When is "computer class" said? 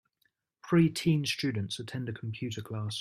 2.11-2.99